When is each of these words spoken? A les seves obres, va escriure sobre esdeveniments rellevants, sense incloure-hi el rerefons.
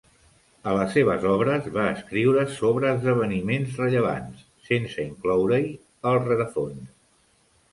A 0.69 0.71
les 0.75 0.93
seves 0.95 1.25
obres, 1.31 1.67
va 1.75 1.83
escriure 1.97 2.45
sobre 2.55 2.89
esdeveniments 2.93 3.77
rellevants, 3.83 4.41
sense 4.71 5.05
incloure-hi 5.11 5.71
el 6.15 6.19
rerefons. 6.27 6.91